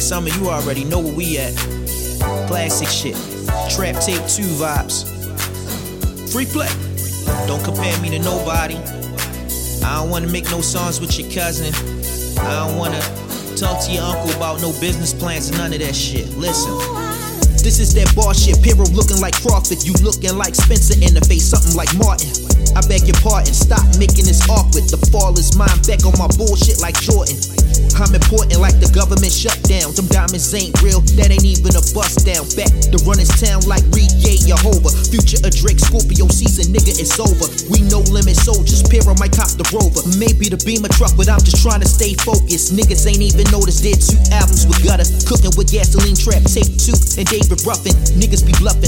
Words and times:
summer, 0.00 0.28
you 0.28 0.48
already 0.48 0.84
know 0.84 0.98
where 1.00 1.14
we 1.14 1.38
at. 1.38 1.54
Classic 2.48 2.88
shit. 2.88 3.14
Trap 3.70 4.02
tape 4.02 4.22
2 4.28 4.42
vibes. 4.58 5.04
Free 6.32 6.46
play. 6.46 6.68
Don't 7.46 7.62
compare 7.64 7.98
me 8.00 8.10
to 8.10 8.18
nobody. 8.18 8.76
I 9.84 10.00
don't 10.00 10.10
wanna 10.10 10.28
make 10.28 10.50
no 10.50 10.60
songs 10.60 11.00
with 11.00 11.18
your 11.18 11.30
cousin. 11.30 11.74
I 12.38 12.66
don't 12.66 12.76
wanna 12.76 13.00
talk 13.56 13.84
to 13.86 13.92
your 13.92 14.04
uncle 14.04 14.30
about 14.36 14.60
no 14.60 14.72
business 14.80 15.12
plans 15.12 15.48
and 15.48 15.58
none 15.58 15.72
of 15.72 15.80
that 15.80 15.94
shit. 15.94 16.28
Listen. 16.36 17.09
This 17.60 17.78
is 17.78 17.92
that 17.94 18.08
bar 18.16 18.32
shit. 18.32 18.62
Piro 18.62 18.88
looking 18.96 19.20
like 19.20 19.36
Crawford. 19.42 19.84
You 19.84 19.92
looking 20.00 20.36
like 20.36 20.54
Spencer 20.54 20.96
in 21.00 21.12
the 21.12 21.20
face, 21.20 21.44
something 21.44 21.76
like 21.76 21.92
Martin. 22.00 22.32
I 22.76 22.80
beg 22.86 23.06
your 23.06 23.18
pardon, 23.20 23.52
stop 23.52 23.82
making 23.98 24.24
this 24.24 24.46
awkward. 24.48 24.86
The 24.88 24.98
fall 25.10 25.36
is 25.36 25.56
mine, 25.58 25.80
back 25.84 26.06
on 26.06 26.14
my 26.16 26.30
bullshit 26.38 26.80
like 26.80 26.94
Jordan. 27.02 27.36
I'm 27.98 28.14
important 28.14 28.62
like 28.62 28.78
the 28.78 28.88
government 28.94 29.32
shutdown. 29.32 29.92
Them 29.92 30.06
diamonds 30.08 30.48
ain't 30.54 30.72
real, 30.80 31.02
that 31.18 31.28
ain't 31.28 31.44
even 31.44 31.74
a 31.74 31.82
bust 31.92 32.22
down. 32.24 32.46
Back 32.54 32.70
to 32.94 32.96
run 33.04 33.18
this 33.18 33.32
town 33.36 33.66
like 33.66 33.82
yeah, 33.92 34.38
Jehovah. 34.54 34.92
Future 35.10 35.40
of 35.42 35.52
Drake, 35.52 35.80
Scorpio 35.82 36.30
season, 36.30 36.70
nigga, 36.70 36.94
it's 36.94 37.18
over. 37.18 37.46
We 37.68 37.82
no 37.90 38.00
limit 38.08 38.38
soldiers, 38.38 38.80
Piro 38.86 39.12
might 39.18 39.34
cop 39.34 39.52
the 39.58 39.66
rover. 39.74 40.04
Maybe 40.16 40.48
the 40.48 40.60
beam 40.62 40.84
a 40.86 40.90
truck, 40.92 41.16
but 41.18 41.28
I'm 41.28 41.42
just 41.42 41.60
trying 41.64 41.82
to 41.82 41.90
stay 41.90 42.14
focused. 42.14 42.72
Niggas 42.72 43.04
ain't 43.08 43.24
even 43.24 43.48
noticed 43.50 43.82
did 43.82 43.98
two 44.00 44.20
albums 44.30 44.64
with 44.68 44.80
gutter. 44.84 45.06
Cooking 45.26 45.52
with 45.58 45.72
gasoline 45.72 46.16
trap, 46.16 46.44
take 46.46 46.70
two, 46.78 46.96
and 47.20 47.28
David 47.28 47.66
Ruffin. 47.66 47.92
Niggas 48.16 48.46
be 48.46 48.52
bluffing. 48.58 48.79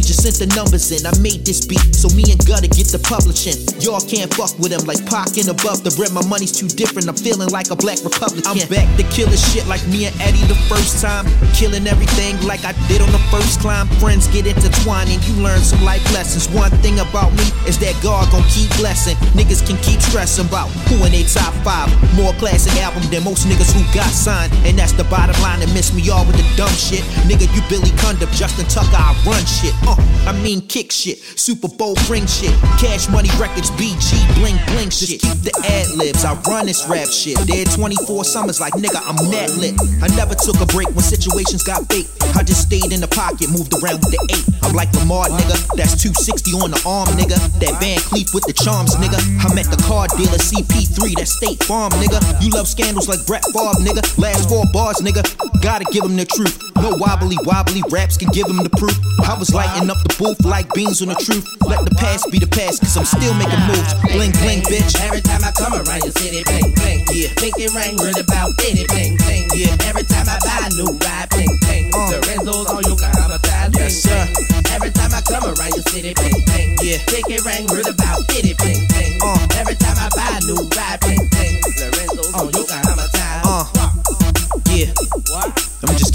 Sony 0.00 0.06
just 0.06 0.22
sent 0.22 0.36
the 0.38 0.54
numbers 0.56 0.90
in. 0.92 1.06
I 1.06 1.12
made 1.20 1.44
this 1.44 1.64
beat, 1.64 1.94
so 1.94 2.08
me 2.14 2.24
and 2.30 2.40
Gutter 2.46 2.68
get 2.68 2.88
the 2.88 2.98
publishing. 2.98 3.56
Y'all 3.80 4.00
can't 4.00 4.32
fuck 4.34 4.52
with 4.58 4.72
him 4.72 4.84
like 4.86 5.00
Pac 5.06 5.36
and 5.36 5.48
above 5.48 5.84
the 5.84 5.92
rim. 6.00 6.14
My 6.14 6.24
money's 6.26 6.52
too 6.52 6.68
different. 6.68 7.08
I'm 7.08 7.16
feeling 7.16 7.48
like 7.50 7.70
a 7.70 7.76
black 7.76 8.00
Republican. 8.04 8.46
I'm 8.46 8.60
back 8.68 8.88
to 8.96 9.04
killing 9.12 9.36
shit 9.36 9.66
like 9.66 9.84
me 9.88 10.06
and 10.06 10.14
Eddie 10.20 10.44
the 10.48 10.56
first 10.68 11.02
time. 11.02 11.26
Killing 11.52 11.86
everything 11.86 12.40
like 12.46 12.64
I 12.64 12.72
did 12.88 13.00
on 13.00 13.10
the 13.12 13.22
first 13.28 13.60
climb. 13.60 13.88
Friends 14.00 14.28
get 14.28 14.46
intertwined 14.46 15.10
and 15.10 15.20
you 15.28 15.34
learn 15.42 15.60
some 15.60 15.82
life 15.84 16.04
lessons. 16.12 16.48
One 16.54 16.70
thing 16.80 17.00
about 17.00 17.32
me 17.36 17.46
is 17.68 17.78
that 17.80 17.96
God 18.02 18.30
gon' 18.32 18.46
keep 18.48 18.70
blessing. 18.80 19.16
Niggas 19.36 19.64
can 19.66 19.76
keep 19.84 20.00
stressing 20.00 20.46
about 20.46 20.68
who 20.88 21.04
in 21.04 21.12
they 21.12 21.24
top 21.24 21.52
five. 21.60 21.88
More 22.16 22.32
classic 22.40 22.72
album 22.80 23.04
than 23.10 23.24
most 23.24 23.46
niggas 23.46 23.72
who 23.72 23.82
got 23.92 24.08
signed. 24.10 24.52
And 24.64 24.78
that's 24.78 24.92
the 24.92 25.04
bottom 25.12 25.36
line 25.42 25.60
and 25.62 25.72
miss 25.74 25.92
me 25.92 26.08
all 26.08 26.24
with 26.24 26.36
the 26.36 26.46
dumb 26.56 26.72
shit. 26.72 27.04
Nigga, 27.28 27.48
you 27.52 27.60
Billy 27.68 27.92
Cundiff, 28.00 28.32
Justin 28.32 28.66
Tucker, 28.66 28.96
I 28.96 29.12
run 29.26 29.44
shit. 29.44 29.74
Uh, 29.90 30.30
I 30.30 30.32
mean 30.42 30.60
kick 30.62 30.92
shit, 30.92 31.18
Super 31.18 31.68
Bowl 31.68 31.96
ring 32.08 32.26
shit, 32.26 32.54
Cash 32.78 33.08
Money 33.08 33.30
Records, 33.38 33.70
BG, 33.72 34.14
bling 34.38 34.58
bling 34.70 34.90
shit. 34.90 35.18
Just 35.18 35.26
keep 35.26 35.40
the 35.42 35.54
ad 35.66 35.90
libs, 35.98 36.24
I 36.24 36.34
run 36.46 36.66
this 36.66 36.86
rap 36.86 37.08
shit. 37.08 37.36
Dead 37.46 37.66
24 37.70 38.24
summers 38.24 38.60
like 38.60 38.74
nigga, 38.74 39.02
I'm 39.02 39.16
that 39.34 39.50
lit. 39.58 39.74
I 40.02 40.08
never 40.14 40.34
took 40.34 40.60
a 40.60 40.66
break 40.66 40.88
when 40.94 41.02
situations 41.02 41.64
got 41.64 41.90
fake. 41.90 42.06
I 42.36 42.42
just 42.42 42.62
stayed 42.62 42.92
in 42.92 43.00
the 43.00 43.08
pocket, 43.10 43.50
moved 43.50 43.74
around 43.74 43.98
with 44.06 44.14
the 44.14 44.22
eight. 44.30 44.46
I'm 44.62 44.72
like 44.72 44.92
Lamar, 44.94 45.26
nigga. 45.26 45.58
That's 45.74 45.98
260 45.98 46.52
on 46.62 46.70
the 46.70 46.80
arm, 46.86 47.08
nigga. 47.18 47.36
That 47.58 47.74
Van 47.82 47.98
Cleef 48.06 48.32
with 48.34 48.46
the 48.46 48.54
charms, 48.54 48.94
nigga. 48.96 49.18
I'm 49.42 49.58
at 49.58 49.66
the 49.66 49.80
car 49.82 50.06
dealer 50.14 50.38
CP3, 50.38 51.18
that 51.18 51.26
State 51.26 51.62
Farm, 51.64 51.90
nigga. 51.98 52.22
You 52.40 52.50
love 52.50 52.68
scandals 52.68 53.08
like 53.08 53.26
Brett 53.26 53.44
Favre, 53.50 53.82
nigga. 53.82 54.06
Last 54.18 54.48
four 54.48 54.64
bars, 54.72 55.02
nigga. 55.02 55.26
Gotta 55.60 55.84
give 55.90 56.04
him 56.04 56.16
the 56.16 56.24
truth. 56.24 56.69
No 56.80 56.96
wobbly 56.96 57.36
wobbly 57.44 57.82
raps 57.90 58.16
can 58.16 58.28
give 58.32 58.48
him 58.48 58.56
the 58.64 58.72
proof. 58.72 58.96
I 59.28 59.36
was 59.36 59.52
lighting 59.52 59.90
up 59.90 60.00
the 60.00 60.16
booth 60.16 60.40
like 60.44 60.72
beans 60.72 61.02
on 61.02 61.08
the 61.08 61.18
truth. 61.20 61.44
Let 61.68 61.84
the 61.84 61.94
past 61.94 62.32
be 62.32 62.38
the 62.40 62.48
past, 62.48 62.80
cause 62.80 62.96
I'm 62.96 63.04
still 63.04 63.34
making 63.36 63.60
moves. 63.68 63.92
Bling 64.08 64.32
bling, 64.40 64.64
bitch. 64.64 64.96
Every 65.04 65.20
time 65.20 65.44
I 65.44 65.52
come 65.52 65.76
around 65.76 66.00
your 66.08 66.16
city, 66.16 66.40
bling 66.48 66.72
bling. 66.80 67.04
Yeah. 67.12 67.28
Think 67.36 67.60
it 67.60 67.76
rain, 67.76 68.00
read 68.00 68.16
about 68.16 68.56
it, 68.64 68.88
bling 68.88 69.20
bling. 69.20 69.44
Yeah. 69.52 69.76
Every 69.84 70.08
time 70.08 70.24
I 70.24 70.40
buy 70.40 70.66
a 70.66 70.70
new 70.72 70.88
ride, 71.04 71.28
bling 71.28 71.52
bling. 71.60 71.92
Uh. 71.92 72.16
The 72.16 72.18
Renzo's 72.24 72.66
on 72.72 72.80
you, 72.88 72.96
got 72.96 73.12
all 73.20 73.28
the 73.28 73.40
time, 73.44 73.76
bling 73.76 73.92
Yes, 73.92 74.00
sir. 74.00 74.24
Every 74.72 74.90
time 74.90 75.12
I 75.12 75.20
come 75.20 75.44
around 75.44 75.72
your 75.76 75.84
city, 75.92 76.16
bling 76.16 76.40
bling. 76.48 76.80
Yeah. 76.80 76.96
Think 77.12 77.28
it 77.28 77.44
rain, 77.44 77.68
read 77.68 77.92
about 77.92 78.24
it, 78.24 78.56
bling 78.56 78.88
bling. 78.88 79.20
Uh. 79.20 79.36
Every 79.60 79.76
time 79.76 80.00
I 80.00 80.08
buy 80.16 80.32
a 80.32 80.40
new 80.48 80.64
ride, 80.72 80.99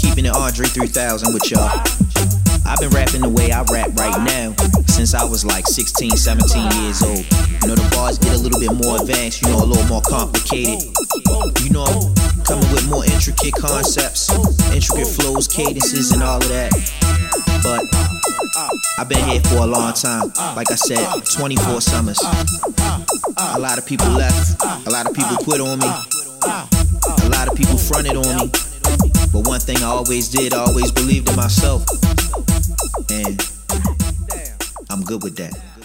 keeping 0.06 0.26
it 0.26 0.34
Andre 0.34 0.66
3000 0.66 1.34
with 1.34 1.50
y'all. 1.50 1.66
I've 2.64 2.78
been 2.78 2.90
rapping 2.90 3.22
the 3.22 3.28
way 3.28 3.50
I 3.50 3.62
rap 3.70 3.90
right 3.98 4.18
now 4.22 4.54
since 4.86 5.14
I 5.14 5.24
was 5.24 5.44
like 5.44 5.66
16, 5.66 6.10
17 6.10 6.82
years 6.82 7.02
old. 7.02 7.26
You 7.62 7.68
know, 7.68 7.74
the 7.74 7.88
bars 7.94 8.18
get 8.18 8.34
a 8.34 8.38
little 8.38 8.58
bit 8.58 8.70
more 8.84 9.00
advanced, 9.00 9.42
you 9.42 9.48
know, 9.48 9.62
a 9.62 9.66
little 9.66 9.86
more 9.86 10.02
complicated. 10.02 10.82
You 11.62 11.70
know, 11.70 11.86
I'm 11.86 12.44
coming 12.44 12.70
with 12.70 12.86
more 12.88 13.04
intricate 13.04 13.54
concepts, 13.54 14.30
intricate 14.70 15.10
flows, 15.10 15.48
cadences, 15.48 16.12
and 16.12 16.22
all 16.22 16.38
of 16.38 16.48
that. 16.48 16.70
But 17.62 17.82
I've 18.98 19.08
been 19.08 19.24
here 19.26 19.40
for 19.50 19.62
a 19.62 19.66
long 19.66 19.92
time. 19.94 20.30
Like 20.54 20.70
I 20.70 20.76
said, 20.76 21.02
24 21.26 21.80
summers. 21.80 22.18
A 23.38 23.58
lot 23.58 23.78
of 23.78 23.86
people 23.86 24.08
left, 24.10 24.62
a 24.86 24.90
lot 24.90 25.06
of 25.06 25.14
people 25.14 25.36
quit 25.36 25.60
on 25.60 25.78
me, 25.78 25.86
a 25.86 27.28
lot 27.30 27.48
of 27.48 27.54
people 27.56 27.76
fronted 27.76 28.16
on 28.16 28.36
me. 28.38 28.50
But 29.36 29.48
one 29.48 29.60
thing 29.60 29.76
I 29.82 29.88
always 29.88 30.30
did, 30.30 30.54
I 30.54 30.60
always 30.60 30.90
believed 30.90 31.28
in 31.28 31.36
myself. 31.36 31.84
And 33.10 33.38
I'm 34.88 35.02
good 35.02 35.22
with 35.22 35.36
that. 35.36 35.75